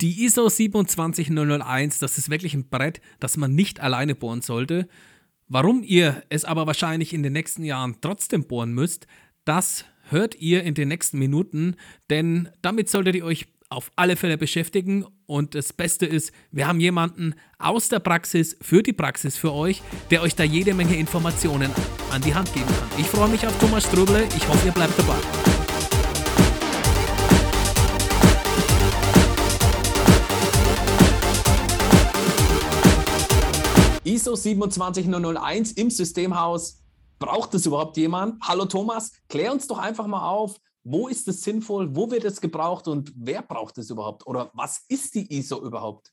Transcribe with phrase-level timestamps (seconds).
[0.00, 4.88] Die ISO 27001, das ist wirklich ein Brett, das man nicht alleine bohren sollte.
[5.46, 9.06] Warum ihr es aber wahrscheinlich in den nächsten Jahren trotzdem bohren müsst,
[9.44, 11.76] das hört ihr in den nächsten Minuten,
[12.10, 15.04] denn damit solltet ihr euch auf alle Fälle beschäftigen.
[15.26, 19.82] Und das Beste ist, wir haben jemanden aus der Praxis für die Praxis für euch,
[20.10, 21.70] der euch da jede Menge Informationen
[22.10, 23.00] an die Hand geben kann.
[23.00, 24.26] Ich freue mich auf Thomas Ströble.
[24.36, 25.53] Ich hoffe, ihr bleibt dabei.
[34.14, 36.80] ISO 27001 im Systemhaus.
[37.18, 38.40] Braucht es überhaupt jemand?
[38.46, 42.40] Hallo Thomas, klär uns doch einfach mal auf, wo ist es sinnvoll, wo wird es
[42.40, 44.24] gebraucht und wer braucht es überhaupt?
[44.28, 46.12] Oder was ist die ISO überhaupt?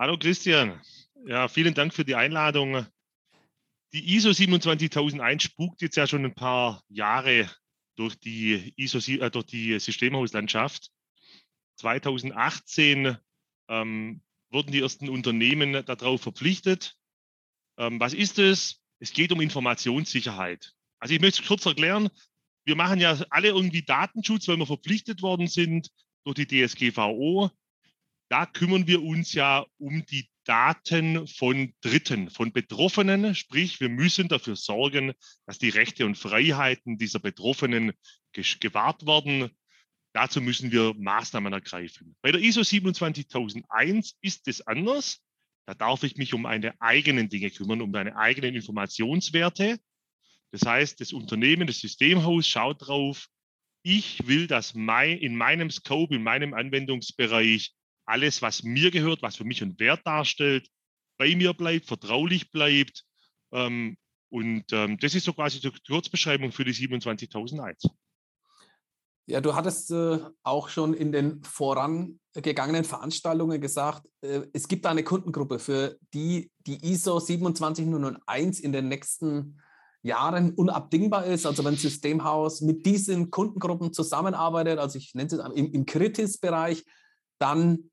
[0.00, 0.80] Hallo Christian,
[1.24, 2.84] ja, vielen Dank für die Einladung.
[3.92, 7.48] Die ISO 27001 spukt jetzt ja schon ein paar Jahre
[7.94, 10.90] durch die, ISO, äh, durch die Systemhauslandschaft.
[11.76, 13.16] 2018
[13.68, 14.23] ähm,
[14.54, 16.96] wurden die ersten Unternehmen darauf verpflichtet.
[17.78, 18.80] Ähm, was ist es?
[19.00, 20.72] Es geht um Informationssicherheit.
[20.98, 22.08] Also ich möchte es kurz erklären.
[22.64, 25.90] Wir machen ja alle irgendwie Datenschutz, weil wir verpflichtet worden sind
[26.24, 27.50] durch die DSGVO.
[28.30, 33.34] Da kümmern wir uns ja um die Daten von Dritten, von Betroffenen.
[33.34, 35.12] Sprich, wir müssen dafür sorgen,
[35.46, 37.92] dass die Rechte und Freiheiten dieser Betroffenen
[38.32, 39.50] gewahrt werden.
[40.14, 42.14] Dazu müssen wir Maßnahmen ergreifen.
[42.22, 45.20] Bei der ISO 27001 ist es anders.
[45.66, 49.80] Da darf ich mich um meine eigenen Dinge kümmern, um meine eigenen Informationswerte.
[50.52, 53.26] Das heißt, das Unternehmen, das Systemhaus schaut drauf,
[53.82, 57.74] ich will, dass mein, in meinem Scope, in meinem Anwendungsbereich
[58.06, 60.68] alles, was mir gehört, was für mich einen Wert darstellt,
[61.18, 63.04] bei mir bleibt, vertraulich bleibt.
[63.52, 63.96] Ähm,
[64.30, 67.82] und ähm, das ist so quasi die Kurzbeschreibung für die 27001.
[69.26, 75.02] Ja, du hattest äh, auch schon in den vorangegangenen Veranstaltungen gesagt, äh, es gibt eine
[75.02, 79.60] Kundengruppe, für die die ISO 27001 in den nächsten
[80.02, 81.46] Jahren unabdingbar ist.
[81.46, 86.84] Also wenn Systemhaus mit diesen Kundengruppen zusammenarbeitet, also ich nenne es im, im Kritis-Bereich,
[87.38, 87.90] dann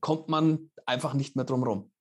[0.00, 1.92] kommt man einfach nicht mehr drum herum.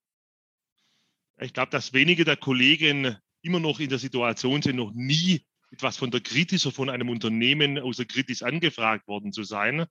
[1.40, 5.98] Ich glaube, dass wenige der Kollegen immer noch in der Situation sind, noch nie etwas
[5.98, 9.86] von der Kritis oder von einem Unternehmen aus der Kritis angefragt worden zu sein.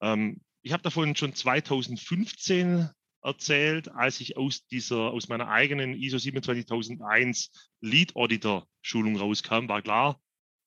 [0.00, 2.90] Ähm, ich habe davon schon 2015
[3.22, 9.82] erzählt, als ich aus dieser, aus meiner eigenen ISO 27001 Lead Auditor Schulung rauskam, war
[9.82, 10.20] klar,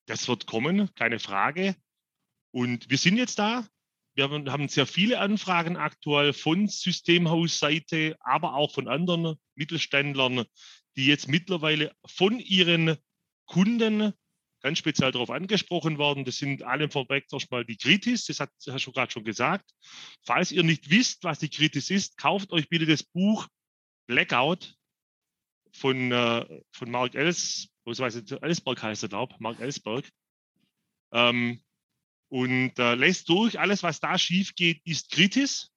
[0.05, 1.75] das wird kommen, keine Frage.
[2.51, 3.67] Und wir sind jetzt da.
[4.15, 10.45] Wir haben sehr viele Anfragen aktuell von Systemhausseite, aber auch von anderen Mittelständlern,
[10.95, 12.97] die jetzt mittlerweile von ihren
[13.45, 14.13] Kunden
[14.63, 16.25] ganz speziell darauf angesprochen worden.
[16.25, 19.69] Das sind allen vorweg erstmal die Kritis, das hat Herr schon gerade schon gesagt.
[20.23, 23.47] Falls ihr nicht wisst, was die Kritis ist, kauft euch bitte das Buch
[24.07, 24.75] Blackout
[25.73, 30.09] von, äh, von Mark Els, beziehungsweise Ellsberg heißt er, glaube Mark Ellsberg.
[31.11, 31.61] Ähm,
[32.29, 35.71] und äh, lässt durch, alles, was da schief geht, ist Kritis.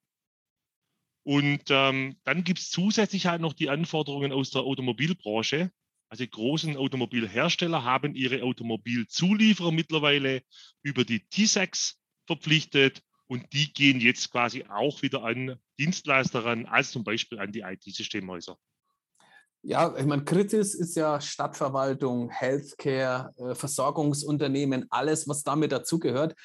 [1.23, 5.71] Und ähm, dann gibt es zusätzlich halt noch die Anforderungen aus der Automobilbranche.
[6.09, 10.41] Also die großen Automobilhersteller haben ihre Automobilzulieferer mittlerweile
[10.81, 16.91] über die T-Sex verpflichtet und die gehen jetzt quasi auch wieder an Dienstleister ran, als
[16.91, 18.57] zum Beispiel an die IT-Systemhäuser.
[19.63, 26.35] Ja, ich meine, Kritis ist ja Stadtverwaltung, Healthcare, äh, Versorgungsunternehmen, alles, was damit dazugehört.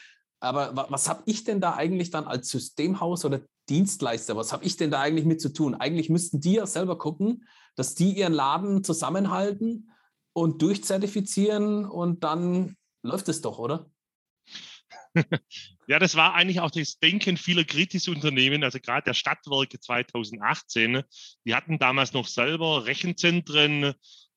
[0.41, 4.77] Aber was habe ich denn da eigentlich dann als Systemhaus oder Dienstleister, was habe ich
[4.77, 5.75] denn da eigentlich mit zu tun?
[5.75, 9.91] Eigentlich müssten die ja selber gucken, dass die ihren Laden zusammenhalten
[10.35, 13.91] und durchzertifizieren und dann läuft es doch, oder?
[15.89, 21.03] Ja, das war eigentlich auch das Denken vieler Kritis-Unternehmen, also gerade der Stadtwerke 2018.
[21.45, 23.93] Die hatten damals noch selber Rechenzentren,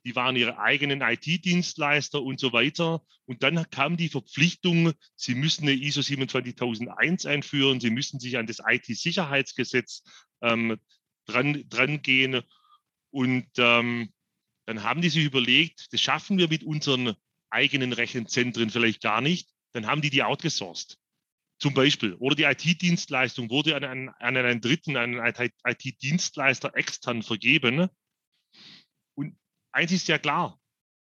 [0.05, 3.01] die waren ihre eigenen IT-Dienstleister und so weiter.
[3.25, 8.45] Und dann kam die Verpflichtung, sie müssen eine ISO 27001 einführen, sie müssen sich an
[8.45, 10.03] das IT-Sicherheitsgesetz
[10.41, 10.77] ähm,
[11.25, 12.41] dran, dran gehen.
[13.09, 14.13] Und ähm,
[14.67, 17.15] dann haben die sich überlegt, das schaffen wir mit unseren
[17.49, 19.49] eigenen Rechenzentren vielleicht gar nicht.
[19.73, 20.97] Dann haben die die outgesourced.
[21.57, 22.13] Zum Beispiel.
[22.15, 27.89] Oder die IT-Dienstleistung wurde an einen, an einen Dritten, einen IT-Dienstleister extern vergeben.
[29.75, 30.57] Eins ist ja klar,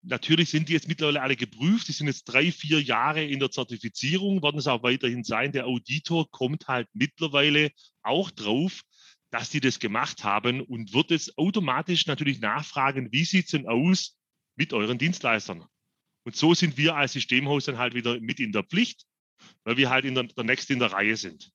[0.02, 1.88] natürlich sind die jetzt mittlerweile alle geprüft.
[1.88, 5.50] Die sind jetzt drei, vier Jahre in der Zertifizierung, werden es auch weiterhin sein.
[5.50, 7.72] Der Auditor kommt halt mittlerweile
[8.02, 8.82] auch drauf,
[9.30, 13.66] dass die das gemacht haben und wird jetzt automatisch natürlich nachfragen, wie sieht es denn
[13.66, 14.16] aus
[14.54, 15.66] mit euren Dienstleistern?
[16.24, 19.04] Und so sind wir als Systemhaus dann halt wieder mit in der Pflicht,
[19.64, 21.50] weil wir halt in der, der Nächste in der Reihe sind.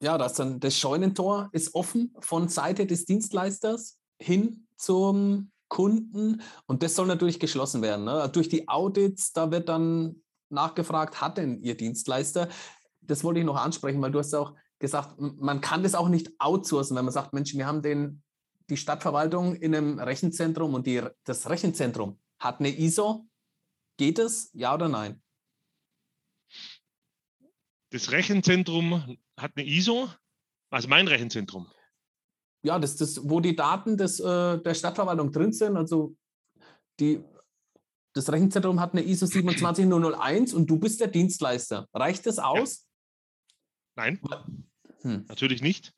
[0.00, 6.82] ja, das, dann, das Scheunentor ist offen von Seite des Dienstleisters hin zum Kunden und
[6.82, 8.04] das soll natürlich geschlossen werden.
[8.04, 8.28] Ne?
[8.32, 12.48] Durch die Audits, da wird dann nachgefragt, hat denn Ihr Dienstleister?
[13.00, 16.30] Das wollte ich noch ansprechen, weil du hast auch gesagt, man kann das auch nicht
[16.38, 18.22] outsourcen, wenn man sagt, Mensch, wir haben den,
[18.68, 23.26] die Stadtverwaltung in einem Rechenzentrum und die, das Rechenzentrum hat eine ISO.
[23.96, 24.50] Geht es?
[24.52, 25.22] Ja oder nein?
[27.90, 30.08] Das Rechenzentrum hat eine ISO,
[30.70, 31.70] also mein Rechenzentrum.
[32.66, 35.76] Ja, das ist, wo die Daten des, äh, der Stadtverwaltung drin sind.
[35.76, 36.16] Also
[36.98, 37.20] die,
[38.12, 41.88] das Rechenzentrum hat eine ISO 27001 und du bist der Dienstleister.
[41.92, 42.86] Reicht das aus?
[43.96, 44.02] Ja.
[44.02, 44.20] Nein,
[45.02, 45.24] hm.
[45.28, 45.92] natürlich nicht.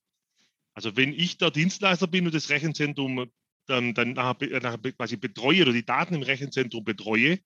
[0.74, 3.30] Also wenn ich der Dienstleister bin und das Rechenzentrum
[3.66, 7.38] dann, dann nachher, nachher quasi betreue oder die Daten im Rechenzentrum betreue,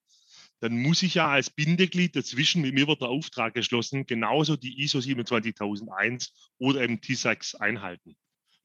[0.61, 4.83] dann muss ich ja als Bindeglied dazwischen, mit mir wird der Auftrag geschlossen, genauso die
[4.83, 8.17] ISO 27001 oder eben TISAX einhalten.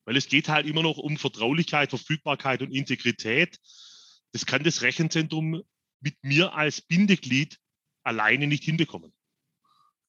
[0.08, 3.60] Weil es geht halt immer noch um Vertraulichkeit, Verfügbarkeit und Integrität.
[4.32, 5.64] Das kann das Rechenzentrum
[6.00, 7.60] mit mir als Bindeglied
[8.06, 9.14] alleine nicht hinbekommen.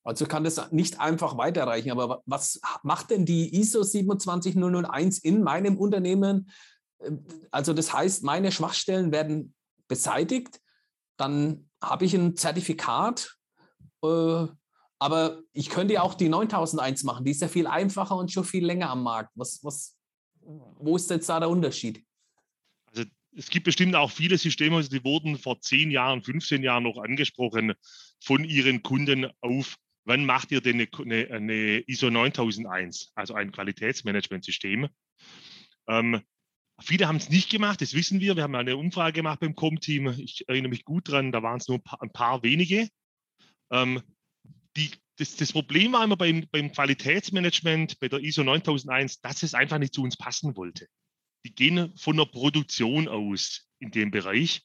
[0.04, 1.90] Also kann das nicht einfach weiterreichen.
[1.90, 6.48] Aber was macht denn die ISO 27001 in meinem Unternehmen?
[7.50, 9.52] Also das heißt, meine Schwachstellen werden
[9.88, 10.60] beseitigt,
[11.16, 13.36] dann habe ich ein Zertifikat,
[14.04, 14.46] äh,
[14.98, 17.24] aber ich könnte ja auch die 9001 machen.
[17.24, 19.30] Die ist ja viel einfacher und schon viel länger am Markt.
[19.34, 19.96] Was, was,
[20.40, 22.04] wo ist jetzt da der Unterschied?
[22.90, 23.04] Also
[23.36, 27.74] es gibt bestimmt auch viele Systeme, die wurden vor 10 Jahren, 15 Jahren noch angesprochen
[28.22, 34.88] von ihren Kunden auf, wann macht ihr denn eine, eine ISO 9001, also ein Qualitätsmanagementsystem.
[35.88, 36.22] Ähm,
[36.80, 38.36] Viele haben es nicht gemacht, das wissen wir.
[38.36, 40.14] Wir haben eine Umfrage gemacht beim Com-Team.
[40.18, 42.88] Ich erinnere mich gut dran, da waren es nur ein paar, ein paar wenige.
[43.72, 44.00] Ähm,
[44.78, 49.54] die, das, das, Problem war immer beim, beim, Qualitätsmanagement, bei der ISO 9001, dass es
[49.54, 50.86] einfach nicht zu uns passen wollte.
[51.44, 54.62] Die gehen von der Produktion aus in dem Bereich.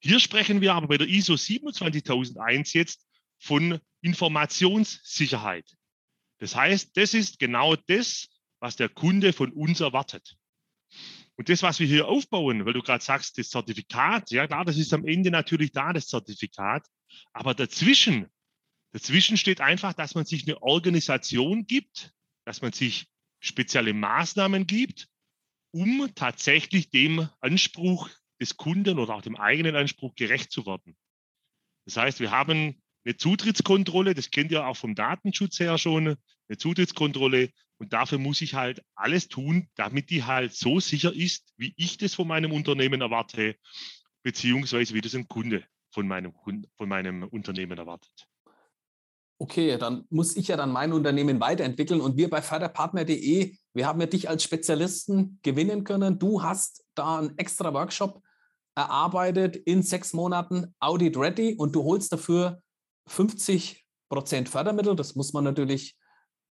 [0.00, 3.06] Hier sprechen wir aber bei der ISO 27001 jetzt
[3.38, 5.66] von Informationssicherheit.
[6.38, 8.28] Das heißt, das ist genau das,
[8.60, 10.36] was der Kunde von uns erwartet.
[11.36, 14.76] Und das, was wir hier aufbauen, weil du gerade sagst, das Zertifikat, ja klar, das
[14.76, 16.86] ist am Ende natürlich da, das Zertifikat.
[17.32, 18.28] Aber dazwischen,
[18.94, 22.14] dazwischen steht einfach, dass man sich eine Organisation gibt,
[22.46, 23.08] dass man sich
[23.40, 25.08] spezielle Maßnahmen gibt,
[25.72, 28.08] um tatsächlich dem Anspruch
[28.40, 30.96] des Kunden oder auch dem eigenen Anspruch gerecht zu werden.
[31.86, 36.16] Das heißt, wir haben eine Zutrittskontrolle, das kennt ihr auch vom Datenschutz her schon,
[36.48, 41.52] eine Zutrittskontrolle, und dafür muss ich halt alles tun, damit die halt so sicher ist,
[41.56, 43.56] wie ich das von meinem Unternehmen erwarte,
[44.22, 46.32] beziehungsweise wie das ein Kunde von meinem,
[46.76, 48.28] von meinem Unternehmen erwartet.
[49.44, 54.00] Okay, dann muss ich ja dann mein Unternehmen weiterentwickeln und wir bei förderpartner.de, wir haben
[54.00, 56.18] ja dich als Spezialisten gewinnen können.
[56.18, 58.22] Du hast da einen extra Workshop
[58.74, 62.62] erarbeitet in sechs Monaten Audit Ready und du holst dafür
[63.08, 64.96] 50 Prozent Fördermittel.
[64.96, 65.94] Das muss man natürlich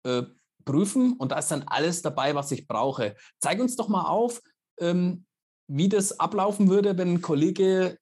[0.02, 0.24] äh,
[0.64, 3.14] prüfen und da ist dann alles dabei, was ich brauche.
[3.38, 4.42] Zeig uns doch mal auf,
[4.80, 5.26] ähm,
[5.68, 7.98] wie das ablaufen würde, wenn ein Kollege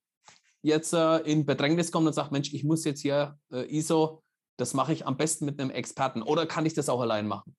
[0.62, 4.22] jetzt äh, in Bedrängnis kommt und sagt, Mensch, ich muss jetzt hier äh, ISO,
[4.58, 7.56] das mache ich am besten mit einem Experten oder kann ich das auch allein machen?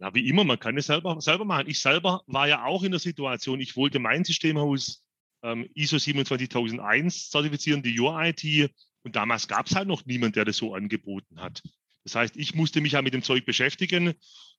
[0.00, 1.68] Na, wie immer, man kann es selber, selber machen.
[1.68, 5.04] Ich selber war ja auch in der Situation, ich wollte mein Systemhaus
[5.42, 10.56] ähm, ISO 27001 zertifizieren, die Your-IT, und damals gab es halt noch niemand, der das
[10.56, 11.62] so angeboten hat.
[12.04, 14.14] Das heißt, ich musste mich ja mit dem Zeug beschäftigen.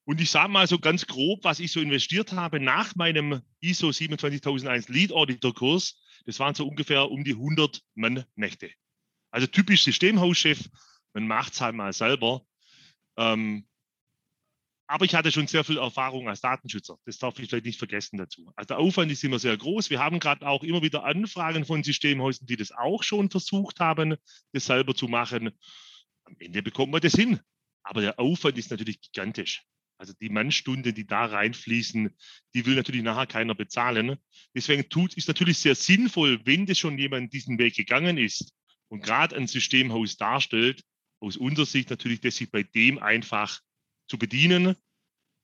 [0.05, 3.91] Und ich sage mal so ganz grob, was ich so investiert habe nach meinem ISO
[3.91, 6.01] 27001 Lead Auditor Kurs.
[6.25, 8.71] Das waren so ungefähr um die 100 Mann-Nächte.
[9.31, 10.69] Also typisch Systemhauschef.
[11.13, 12.41] Man macht es halt mal selber.
[13.17, 13.65] Ähm,
[14.87, 16.97] aber ich hatte schon sehr viel Erfahrung als Datenschützer.
[17.05, 18.51] Das darf ich vielleicht nicht vergessen dazu.
[18.55, 19.91] Also der Aufwand ist immer sehr groß.
[19.91, 24.15] Wir haben gerade auch immer wieder Anfragen von Systemhäusern, die das auch schon versucht haben,
[24.51, 25.51] das selber zu machen
[26.29, 27.39] am Ende bekommt man das hin.
[27.83, 29.63] Aber der Aufwand ist natürlich gigantisch.
[29.97, 32.15] Also die Mannstunden, die da reinfließen,
[32.53, 34.17] die will natürlich nachher keiner bezahlen.
[34.55, 38.53] Deswegen tut, ist natürlich sehr sinnvoll, wenn das schon jemand diesen Weg gegangen ist
[38.87, 40.83] und gerade ein Systemhaus darstellt,
[41.19, 43.59] aus unserer Sicht natürlich, das sich bei dem einfach
[44.07, 44.75] zu bedienen.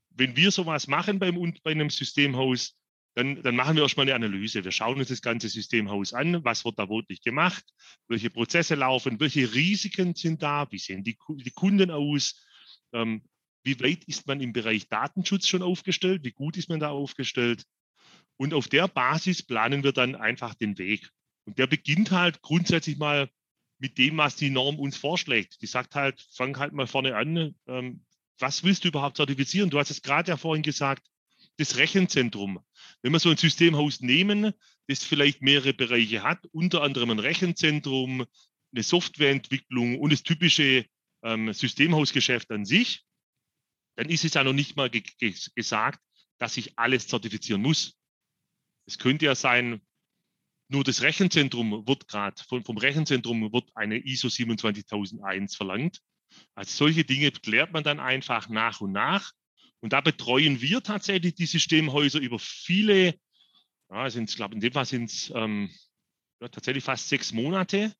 [0.09, 2.77] Wenn wir sowas machen beim, bei einem Systemhaus,
[3.15, 4.63] dann, dann machen wir erstmal eine Analyse.
[4.63, 7.63] Wir schauen uns das ganze Systemhaus an, was wird da wirklich gemacht,
[8.07, 12.45] welche Prozesse laufen, welche Risiken sind da, wie sehen die, die Kunden aus,
[12.93, 13.23] ähm,
[13.63, 17.63] wie weit ist man im Bereich Datenschutz schon aufgestellt, wie gut ist man da aufgestellt.
[18.37, 21.09] Und auf der Basis planen wir dann einfach den Weg.
[21.45, 23.29] Und der beginnt halt grundsätzlich mal
[23.77, 25.61] mit dem, was die Norm uns vorschlägt.
[25.61, 28.05] Die sagt halt, fang halt mal vorne an, ähm,
[28.39, 29.69] was willst du überhaupt zertifizieren?
[29.69, 31.07] Du hast es gerade ja vorhin gesagt,
[31.57, 32.59] das Rechenzentrum.
[33.01, 34.53] Wenn wir so ein Systemhaus nehmen,
[34.87, 38.25] das vielleicht mehrere Bereiche hat, unter anderem ein Rechenzentrum,
[38.73, 40.85] eine Softwareentwicklung und das typische
[41.23, 43.05] ähm, Systemhausgeschäft an sich,
[43.95, 46.01] dann ist es ja noch nicht mal ge ge gesagt,
[46.37, 47.97] dass ich alles zertifizieren muss.
[48.85, 49.81] Es könnte ja sein,
[50.67, 56.01] nur das Rechenzentrum wird gerade, vom, Rechenzentrum wird eine ISO 27001 verlangt.
[56.55, 59.31] Also solche Dinge klärt man dann einfach nach und nach.
[59.79, 63.15] Und da betreuen wir tatsächlich die Systemhäuser über viele,
[63.91, 65.69] ja, sind ich glaube, in dem Fall sind es ähm,
[66.41, 67.93] ja, tatsächlich fast sechs Monate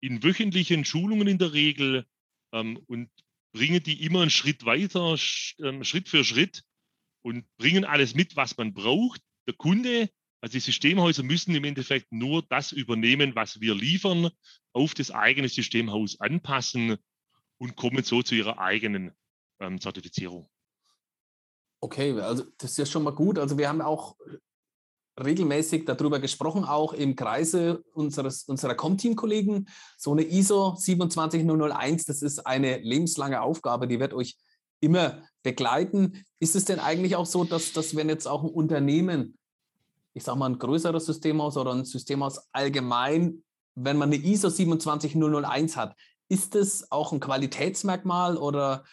[0.00, 2.06] in wöchentlichen Schulungen in der Regel
[2.52, 3.10] ähm, und
[3.52, 5.16] bringen die immer einen Schritt weiter,
[5.58, 6.62] ähm, Schritt für Schritt
[7.22, 9.20] und bringen alles mit, was man braucht.
[9.46, 10.08] Der Kunde,
[10.40, 14.30] also die Systemhäuser müssen im Endeffekt nur das übernehmen, was wir liefern,
[14.72, 16.96] auf das eigene Systemhaus anpassen
[17.58, 19.12] und kommen so zu ihrer eigenen
[19.60, 20.48] ähm, Zertifizierung.
[21.82, 23.38] Okay, also das ist ja schon mal gut.
[23.38, 24.16] Also wir haben auch
[25.22, 29.68] regelmäßig darüber gesprochen, auch im Kreise unseres, unserer Com-Team-Kollegen.
[29.98, 34.36] So eine ISO 27001, das ist eine lebenslange Aufgabe, die wird euch
[34.80, 36.24] immer begleiten.
[36.38, 39.38] Ist es denn eigentlich auch so, dass, dass wenn jetzt auch ein Unternehmen,
[40.14, 45.76] ich sage mal ein größeres Systemhaus oder ein Systemhaus allgemein, wenn man eine ISO 27001
[45.76, 45.96] hat,
[46.28, 48.84] ist es auch ein Qualitätsmerkmal oder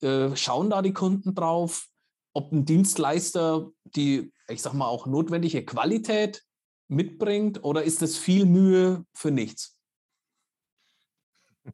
[0.00, 1.88] äh, schauen da die Kunden drauf?
[2.36, 6.42] ob ein Dienstleister die, ich sag mal, auch notwendige Qualität
[6.86, 9.80] mitbringt oder ist das viel Mühe für nichts?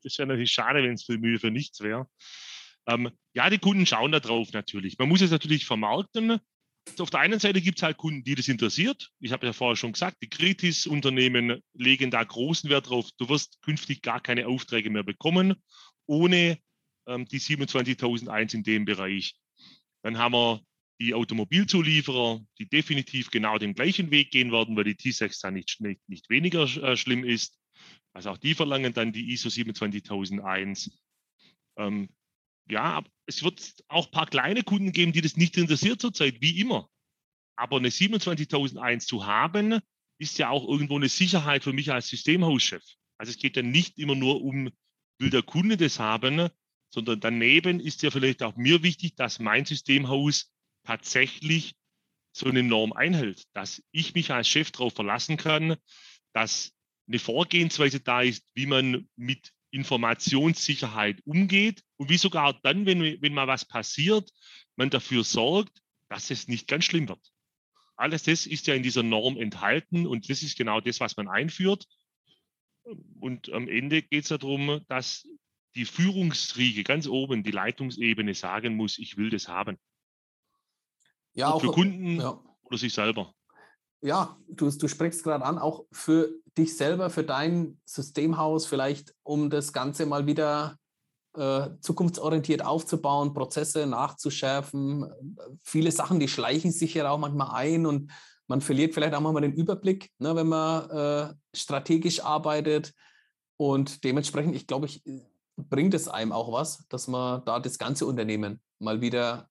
[0.04, 2.06] Das wäre natürlich schade, wenn es viel Mühe für nichts wäre.
[2.86, 4.96] Ähm, ja, die Kunden schauen da drauf natürlich.
[4.98, 6.38] Man muss es natürlich vermarkten.
[6.98, 9.10] Auf der einen Seite gibt es halt Kunden, die das interessiert.
[9.20, 13.08] Ich habe ja vorher schon gesagt, die Kritis-Unternehmen legen da großen Wert drauf.
[13.18, 15.56] Du wirst künftig gar keine Aufträge mehr bekommen
[16.06, 16.58] ohne
[17.06, 19.36] ähm, die 27.001 in dem Bereich.
[20.02, 20.60] Dann haben wir
[21.00, 25.80] die Automobilzulieferer, die definitiv genau den gleichen Weg gehen werden, weil die T6 dann nicht,
[25.80, 27.58] nicht, nicht weniger äh, schlimm ist.
[28.12, 30.90] Also auch die verlangen dann die ISO 27001.
[31.76, 32.08] Ähm,
[32.68, 36.60] ja, es wird auch ein paar kleine Kunden geben, die das nicht interessiert zurzeit, wie
[36.60, 36.88] immer.
[37.56, 39.80] Aber eine 27001 zu haben,
[40.18, 42.82] ist ja auch irgendwo eine Sicherheit für mich als Systemhauschef.
[43.18, 44.70] Also es geht ja nicht immer nur um,
[45.18, 46.48] will der Kunde das haben,
[46.90, 50.52] sondern daneben ist ja vielleicht auch mir wichtig, dass mein Systemhaus
[50.84, 51.74] tatsächlich
[52.34, 55.76] so eine Norm einhält, dass ich mich als Chef darauf verlassen kann,
[56.32, 56.72] dass
[57.08, 63.34] eine Vorgehensweise da ist, wie man mit Informationssicherheit umgeht und wie sogar dann, wenn, wenn
[63.34, 64.30] mal was passiert,
[64.76, 67.32] man dafür sorgt, dass es nicht ganz schlimm wird.
[67.96, 71.28] Alles das ist ja in dieser Norm enthalten und das ist genau das, was man
[71.28, 71.86] einführt.
[73.20, 75.26] Und am Ende geht es darum, dass
[75.74, 79.78] die Führungsriege ganz oben, die Leitungsebene sagen muss, ich will das haben.
[81.34, 82.42] Ja, auch für Kunden ja.
[82.62, 83.34] oder sich selber.
[84.04, 89.48] Ja, du, du sprichst gerade an, auch für dich selber, für dein Systemhaus, vielleicht um
[89.48, 90.76] das Ganze mal wieder
[91.36, 95.06] äh, zukunftsorientiert aufzubauen, Prozesse nachzuschärfen.
[95.62, 98.10] Viele Sachen, die schleichen sich ja auch manchmal ein und
[98.48, 102.92] man verliert vielleicht auch mal den Überblick, ne, wenn man äh, strategisch arbeitet.
[103.56, 105.02] Und dementsprechend, ich glaube, ich
[105.56, 109.48] bringt es einem auch was, dass man da das ganze Unternehmen mal wieder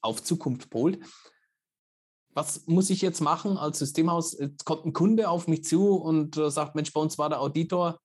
[0.00, 0.98] auf Zukunft polt.
[2.32, 4.38] Was muss ich jetzt machen als Systemhaus?
[4.38, 7.40] Jetzt kommt ein Kunde auf mich zu und äh, sagt, Mensch, bei uns war der
[7.40, 7.98] Auditor.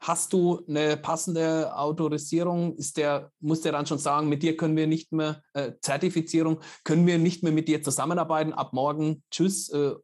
[0.00, 2.76] Hast du eine passende Autorisierung?
[2.76, 6.60] Ist der, muss der dann schon sagen, mit dir können wir nicht mehr, äh, Zertifizierung,
[6.84, 9.94] können wir nicht mehr mit dir zusammenarbeiten, ab morgen, tschüss, äh,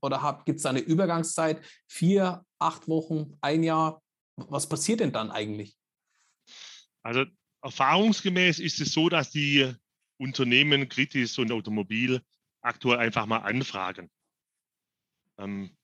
[0.00, 4.00] oder gibt es eine Übergangszeit, vier, acht Wochen, ein Jahr?
[4.36, 5.76] Was passiert denn dann eigentlich?
[7.02, 7.24] Also
[7.62, 9.72] erfahrungsgemäß ist es so, dass die
[10.18, 12.22] Unternehmen Kritis und Automobil
[12.68, 14.10] aktuell einfach mal anfragen.
[15.38, 15.76] Ähm,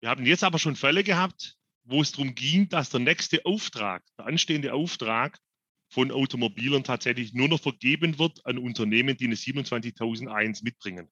[0.00, 4.04] wir haben jetzt aber schon Fälle gehabt, wo es darum ging, dass der nächste Auftrag,
[4.18, 5.38] der anstehende Auftrag
[5.90, 11.10] von Automobilern tatsächlich nur noch vergeben wird an Unternehmen, die eine 27001 mitbringen.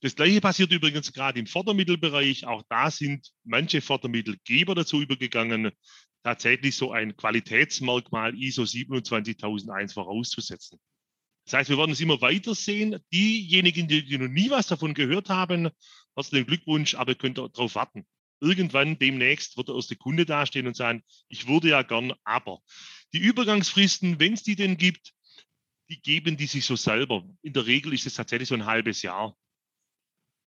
[0.00, 2.46] Das gleiche passiert übrigens gerade im Fördermittelbereich.
[2.46, 5.72] Auch da sind manche Fördermittelgeber dazu übergegangen,
[6.22, 10.78] tatsächlich so ein Qualitätsmerkmal ISO 27001 vorauszusetzen.
[11.44, 12.98] Das heißt, wir werden es immer weiter sehen.
[13.12, 15.70] Diejenigen, die, noch nie was davon gehört haben,
[16.16, 18.06] herzlichen Glückwunsch, aber ihr könnt darauf warten.
[18.40, 22.60] Irgendwann demnächst wird der erste Kunde dastehen und sagen, ich würde ja gern, aber.
[23.12, 25.12] Die Übergangsfristen, wenn es die denn gibt,
[25.88, 27.24] die geben die sich so selber.
[27.42, 29.36] In der Regel ist es tatsächlich so ein halbes Jahr.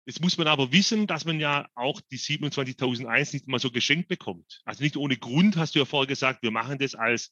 [0.05, 4.07] Jetzt muss man aber wissen, dass man ja auch die 27.001 nicht mal so geschenkt
[4.07, 4.61] bekommt.
[4.65, 7.31] Also nicht ohne Grund hast du ja vorher gesagt, wir machen das als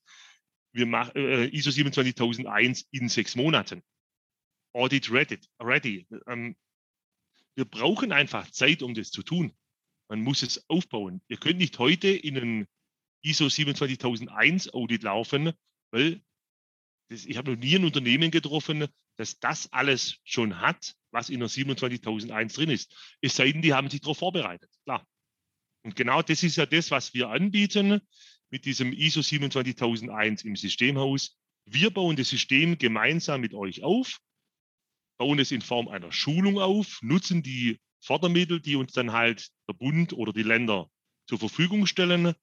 [0.78, 3.82] wir machen äh, ISO 27001 in sechs Monaten.
[4.74, 5.40] Audit ready.
[5.60, 6.08] ready.
[6.28, 6.56] Ähm,
[7.56, 9.52] wir brauchen einfach Zeit, um das zu tun.
[10.08, 11.22] Man muss es aufbauen.
[11.28, 12.68] Ihr könnt nicht heute in einen
[13.24, 15.52] ISO 27001 Audit laufen,
[15.92, 16.22] weil
[17.10, 21.40] das, ich habe noch nie ein Unternehmen getroffen, das das alles schon hat, was in
[21.40, 22.94] der 27001 drin ist.
[23.22, 24.70] Es sei denn, die haben sich darauf vorbereitet.
[24.84, 25.08] Klar.
[25.84, 28.02] Und genau das ist ja das, was wir anbieten
[28.50, 31.38] mit diesem ISO 27001 im Systemhaus.
[31.66, 34.20] Wir bauen das System gemeinsam mit euch auf,
[35.18, 39.74] bauen es in Form einer Schulung auf, nutzen die Fördermittel, die uns dann halt der
[39.74, 40.90] Bund oder die Länder
[41.28, 42.34] zur Verfügung stellen.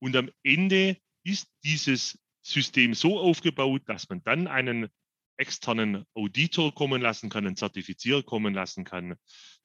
[0.00, 4.88] Und am Ende ist dieses System so aufgebaut, dass man dann einen
[5.36, 9.16] externen Auditor kommen lassen kann, einen Zertifizierer kommen lassen kann,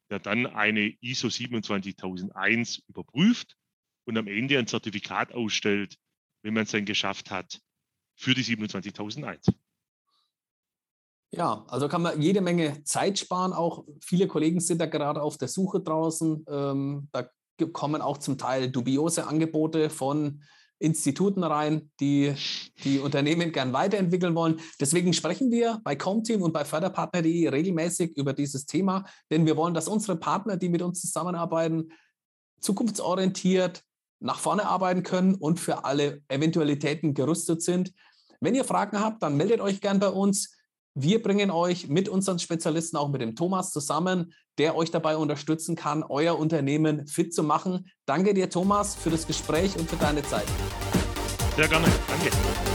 [0.08, 3.56] der dann eine ISO 27001 überprüft
[4.06, 5.96] und am Ende ein Zertifikat ausstellt,
[6.42, 7.60] wenn man es dann geschafft hat
[8.16, 9.46] für die 27001.
[11.32, 13.52] Ja, also kann man jede Menge Zeit sparen.
[13.52, 16.44] Auch viele Kollegen sind da gerade auf der Suche draußen.
[16.48, 17.30] Ähm, da
[17.72, 20.42] kommen auch zum Teil dubiose Angebote von
[20.80, 22.34] Instituten rein, die
[22.84, 24.60] die Unternehmen gern weiterentwickeln wollen.
[24.80, 29.74] Deswegen sprechen wir bei Comteam und bei Förderpartner.de regelmäßig über dieses Thema, denn wir wollen,
[29.74, 31.92] dass unsere Partner, die mit uns zusammenarbeiten,
[32.60, 33.82] zukunftsorientiert
[34.20, 37.92] nach vorne arbeiten können und für alle Eventualitäten gerüstet sind.
[38.40, 40.56] Wenn ihr Fragen habt, dann meldet euch gern bei uns.
[40.94, 45.76] Wir bringen euch mit unseren Spezialisten, auch mit dem Thomas zusammen, der euch dabei unterstützen
[45.76, 47.90] kann, euer Unternehmen fit zu machen.
[48.06, 50.46] Danke dir, Thomas, für das Gespräch und für deine Zeit.
[51.56, 51.86] Sehr gerne.
[52.08, 52.69] Danke.